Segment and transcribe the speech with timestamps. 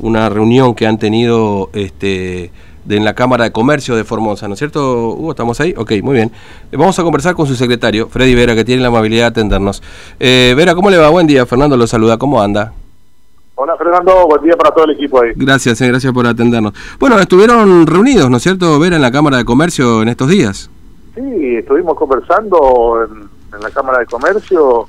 [0.00, 2.52] una reunión que han tenido este,
[2.84, 5.32] de, en la Cámara de Comercio de Formosa, ¿no es cierto, Hugo?
[5.32, 5.74] ¿Estamos ahí?
[5.76, 6.30] Ok, muy bien.
[6.70, 9.82] Vamos a conversar con su secretario, Freddy Vera, que tiene la amabilidad de atendernos.
[10.20, 11.08] Eh, Vera, ¿cómo le va?
[11.08, 11.44] Buen día.
[11.46, 12.16] Fernando lo saluda.
[12.16, 12.72] ¿Cómo anda?
[13.56, 15.32] Hola Fernando, buen día para todo el equipo ahí.
[15.34, 16.74] Gracias, eh, gracias por atendernos.
[17.00, 20.70] Bueno, estuvieron reunidos, ¿no es cierto, Vera, en la Cámara de Comercio en estos días?
[21.16, 24.86] Sí, estuvimos conversando en, en la Cámara de Comercio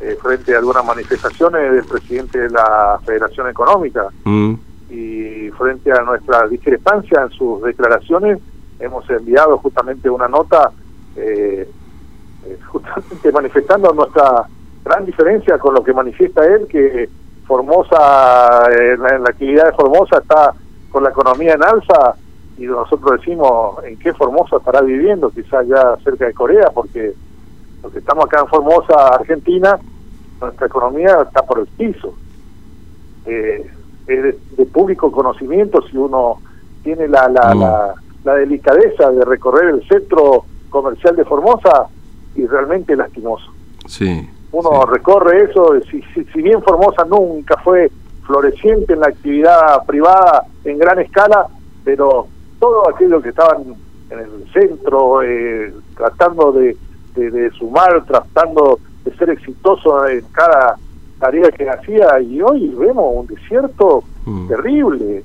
[0.00, 4.08] eh, frente a algunas manifestaciones del presidente de la Federación Económica.
[4.24, 4.54] Mm,
[4.90, 8.38] y frente a nuestra discrepancia en sus declaraciones
[8.78, 10.70] hemos enviado justamente una nota
[11.16, 11.68] eh,
[12.46, 14.46] eh, justamente manifestando nuestra
[14.84, 17.08] gran diferencia con lo que manifiesta él que
[17.46, 20.54] Formosa en la, en la actividad de Formosa está
[20.90, 22.14] con la economía en alza
[22.56, 27.14] y nosotros decimos en qué Formosa estará viviendo quizás ya cerca de Corea porque
[27.84, 29.78] los que estamos acá en Formosa Argentina
[30.40, 32.14] nuestra economía está por el piso
[33.26, 33.70] eh,
[34.06, 36.38] es de, de público conocimiento si uno
[36.82, 37.60] tiene la, la, Mm.
[37.60, 41.86] la, la delicadeza de recorrer el centro comercial de Formosa
[42.34, 43.46] y realmente lastimoso.
[43.86, 44.28] sí.
[44.52, 44.90] Uno sí.
[44.92, 47.90] recorre eso, si, si, si bien Formosa nunca fue
[48.24, 51.46] floreciente en la actividad privada en gran escala,
[51.84, 52.28] pero
[52.60, 53.64] todo aquello que estaban
[54.10, 56.76] en el centro eh, tratando de,
[57.14, 60.76] de, de sumar, tratando de ser exitoso en cada
[61.20, 64.48] tarea que hacía y hoy vemos un desierto Mm.
[64.48, 65.22] terrible.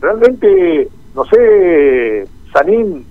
[0.00, 3.04] Realmente, no sé, Sanín,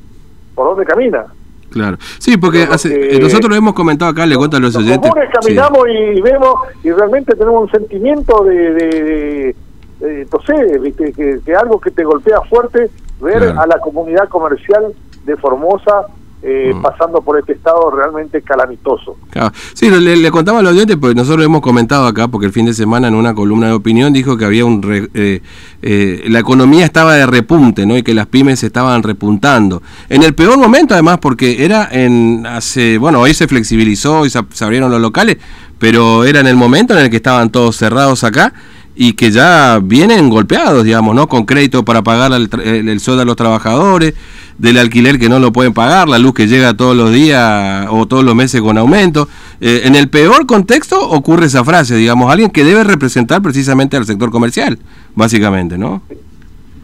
[0.55, 1.25] por dónde camina.
[1.69, 1.97] Claro.
[2.19, 5.09] Sí, porque hace- eh, nosotros lo hemos comentado acá, le cuento a los Los oyentes.
[5.09, 5.39] comunes Sí.
[5.41, 9.55] caminamos y vemos y realmente tenemos un sentimiento de, de, de-
[9.99, 12.89] de, no sé, viste, que, que algo que te golpea fuerte,
[13.21, 13.61] ver Claro.
[13.61, 14.93] a la comunidad comercial
[15.25, 16.07] de Formosa
[16.43, 16.81] eh, Mm.
[16.81, 19.15] pasando por este estado realmente calamitoso.
[19.29, 19.51] Claro.
[19.73, 22.51] Sí, le, le contaba a los oyentes, porque nosotros lo hemos comentado acá, porque el
[22.53, 25.41] fin de semana en una columna de opinión dijo que había un re- eh,
[25.81, 27.97] eh, la economía estaba de repunte, ¿no?
[27.97, 29.81] Y que las pymes estaban repuntando.
[30.09, 34.39] En el peor momento, además, porque era en hace, bueno, hoy se flexibilizó y se,
[34.51, 35.37] se abrieron los locales,
[35.77, 38.53] pero era en el momento en el que estaban todos cerrados acá
[38.95, 41.27] y que ya vienen golpeados, digamos, ¿no?
[41.27, 44.13] Con crédito para pagar el, el, el sueldo a los trabajadores,
[44.57, 48.05] del alquiler que no lo pueden pagar, la luz que llega todos los días o
[48.05, 49.27] todos los meses con aumento.
[49.59, 54.05] Eh, en el peor contexto ocurre esa frase, digamos, alguien que debe representar precisamente al
[54.05, 54.77] sector comercial,
[55.15, 56.01] básicamente, ¿no?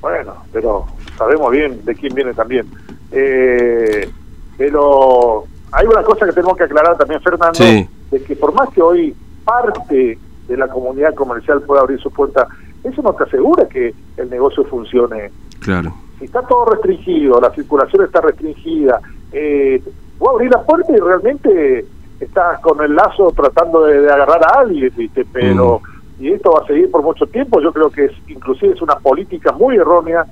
[0.02, 0.86] Bueno, pero
[1.18, 2.66] sabemos bien de quién viene también.
[3.12, 4.10] Eh,
[4.58, 7.88] pero hay una cosa que tenemos que aclarar también, Fernando, Sí.
[8.12, 9.14] de que por más que hoy
[9.44, 12.48] parte de la comunidad comercial pueda abrir su puerta,
[12.84, 15.32] eso no te asegura que el negocio funcione.
[15.60, 15.94] Claro.
[16.20, 19.00] Si está todo restringido, la circulación está restringida,
[19.32, 19.82] eh,
[20.18, 21.86] vos abrís la puerta y realmente
[22.20, 25.26] estás con el lazo tratando de, de agarrar a alguien, ¿viste?
[25.32, 25.82] pero
[26.20, 28.96] y esto va a seguir por mucho tiempo, yo creo que es inclusive es una
[28.96, 30.26] política muy errónea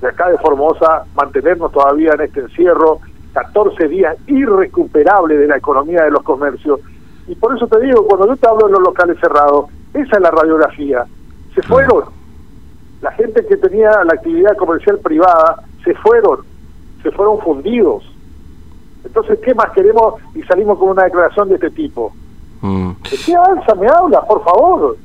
[0.00, 3.00] de acá de Formosa mantenernos todavía en este encierro,
[3.32, 6.80] 14 días irrecuperable de la economía de los comercios.
[7.28, 10.22] Y por eso te digo, cuando yo te hablo de los locales cerrados, esa es
[10.22, 11.06] la radiografía.
[11.54, 12.04] Se fueron.
[13.02, 16.40] La gente que tenía la actividad comercial privada se fueron,
[17.02, 18.02] se fueron fundidos.
[19.04, 20.14] Entonces, ¿qué más queremos?
[20.34, 22.12] Y salimos con una declaración de este tipo.
[22.60, 24.96] Mm, ¿De qué alza me habla, por favor?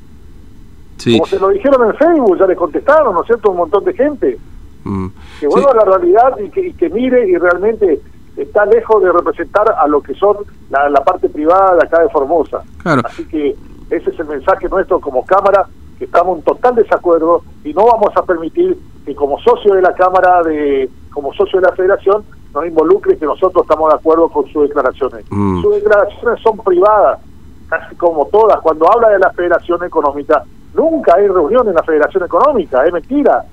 [0.96, 1.12] sí.
[1.18, 3.50] Como se lo dijeron en Facebook, ya le contestaron, ¿no es cierto?
[3.50, 4.38] Un montón de gente.
[4.84, 5.06] Mm,
[5.40, 8.00] que vuelva a la realidad y que, y que mire y realmente
[8.36, 10.38] está lejos de representar a lo que son
[10.70, 12.62] la, la parte privada de acá de Formosa.
[12.82, 13.02] Claro.
[13.04, 13.54] Así que
[13.90, 15.66] ese es el mensaje nuestro como Cámara,
[15.98, 19.94] que estamos en total desacuerdo y no vamos a permitir que como socio de la
[19.94, 24.46] Cámara, de como socio de la Federación, nos involucre que nosotros estamos de acuerdo con
[24.48, 25.24] sus declaraciones.
[25.30, 25.62] Mm.
[25.62, 27.20] Sus declaraciones son privadas,
[27.68, 28.60] casi como todas.
[28.60, 30.44] Cuando habla de la Federación Económica,
[30.74, 33.44] nunca hay reunión en la Federación Económica, es mentira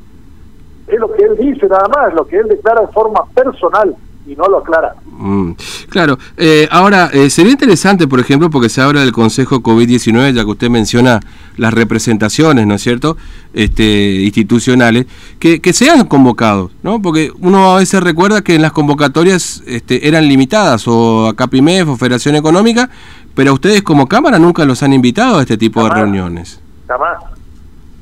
[0.87, 3.95] es lo que él dice nada más, lo que él declara en forma personal
[4.27, 4.95] y no lo aclara.
[5.05, 5.51] Mm,
[5.89, 10.43] Claro, eh, ahora eh, sería interesante, por ejemplo, porque se habla del Consejo COVID-19, ya
[10.43, 11.19] que usted menciona
[11.57, 13.17] las representaciones, ¿no es cierto?,
[13.53, 15.05] este, institucionales,
[15.39, 17.01] que, que sean convocados, ¿no?
[17.01, 21.89] Porque uno a veces recuerda que en las convocatorias este, eran limitadas, o a CAPIMEF
[21.89, 22.89] o Federación Económica,
[23.35, 25.95] pero ustedes como Cámara nunca los han invitado a este tipo Jamás.
[25.95, 26.61] de reuniones.
[26.87, 27.17] Jamás,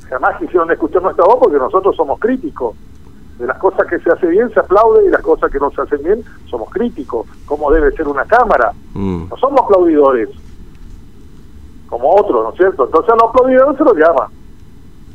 [0.09, 2.75] jamás quisieron escuchar nuestra voz porque nosotros somos críticos.
[3.39, 5.81] De las cosas que se hace bien se aplaude y las cosas que no se
[5.81, 8.71] hacen bien somos críticos, como debe ser una Cámara.
[8.93, 10.27] Mm, No somos aplaudidores,
[11.87, 12.85] como otros, ¿no es cierto?
[12.85, 14.29] Entonces a los aplaudidores se los llama.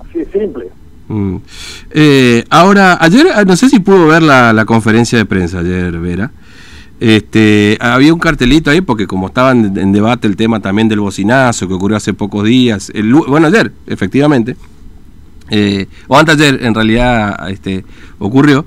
[0.01, 0.71] Así de simple.
[1.09, 1.37] mm.
[1.91, 5.93] Eh, ahora, ayer, ah, no sé si pudo ver la, la conferencia de prensa ayer,
[5.99, 6.31] Vera.
[7.01, 11.69] Este, había un cartelito ahí porque como estaba en, debate el tema también del bocinazo
[11.69, 14.57] que ocurrió hace pocos días, el, bueno, ayer, efectivamente,
[15.51, 17.85] eh, o antes ayer en realidad este,
[18.19, 18.65] ocurrió,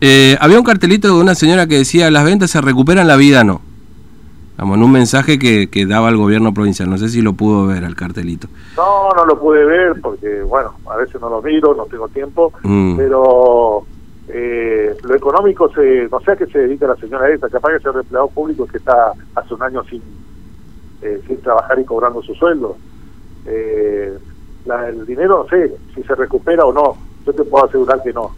[0.00, 3.44] eh, había un cartelito de una señora que decía las ventas se recuperan, la vida
[3.44, 3.60] no.
[4.56, 6.90] Vamos, en un mensaje que, que daba el gobierno provincial.
[6.90, 8.46] No sé si lo pudo ver al cartelito.
[8.76, 12.52] No, no lo pude ver porque, bueno, a veces no lo miro, no tengo tiempo,
[12.62, 12.96] mm.
[12.98, 13.86] pero
[14.28, 17.76] eh, lo económico, se, no sé a qué se dedica la señora esta, capaz que
[17.76, 20.02] es el empleado público que está hace un año sin,
[21.02, 22.76] eh, sin trabajar y cobrando su sueldo.
[23.46, 24.16] Eh,
[24.66, 26.96] el dinero, no sé si se recupera o no,
[27.26, 28.30] yo te puedo asegurar que no.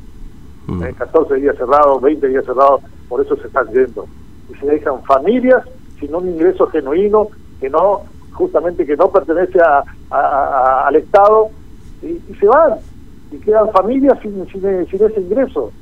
[0.66, 0.82] Mm.
[0.84, 4.06] En 14 días cerrados, 20 días cerrados, por eso se están yendo.
[4.50, 5.62] Y se dejan familias
[5.98, 7.28] sin un ingreso genuino,
[7.60, 8.02] que no,
[8.32, 11.50] justamente que no pertenece a, al Estado,
[12.02, 12.74] y, se van,
[13.30, 15.72] y quedan familias sin, sin, ese ingreso.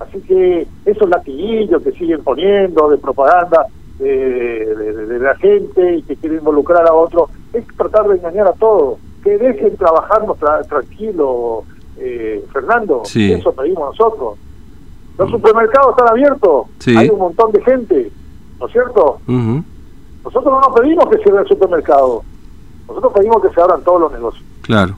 [0.00, 3.66] Así que esos latiguillos que siguen poniendo de propaganda
[3.98, 8.98] de, la gente y que quieren involucrar a otros, es tratar de engañar a todos.
[9.24, 10.36] Que dejen trabajarnos
[10.68, 11.64] tranquilo,
[11.96, 13.02] eh, Fernando.
[13.04, 14.38] Eso pedimos nosotros.
[15.18, 18.12] Los supermercados están abiertos, hay un montón de gente.
[18.58, 19.20] ¿no es cierto?
[19.26, 22.22] Nosotros no nos pedimos que cierre el supermercado,
[22.88, 24.44] nosotros pedimos que se abran todos los negocios.
[24.62, 24.96] Claro.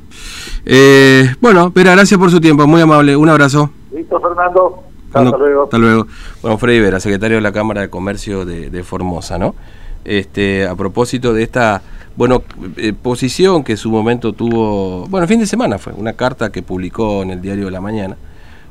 [0.64, 3.70] Eh, bueno, Pera, gracias por su tiempo, muy amable, un abrazo.
[3.93, 4.82] Listo, Fernando.
[5.12, 5.64] Hasta luego.
[5.64, 6.06] Hasta luego.
[6.43, 9.55] Bueno, Freddy Vera, secretario de la Cámara de Comercio de, Formosa, ¿no?
[10.05, 11.82] Este, a propósito de esta,
[12.16, 12.42] bueno,
[12.78, 16.62] eh, posición que en su momento tuvo, bueno, fin de semana fue, una carta que
[16.62, 18.16] publicó en el diario de la mañana,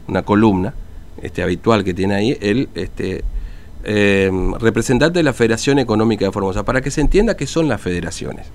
[0.08, 0.74] una columna,
[1.22, 3.24] este, habitual que tiene ahí, él, este,
[3.84, 7.80] eh, representante de la Federación Económica de Formosa, para que se entienda qué son las
[7.80, 8.48] federaciones.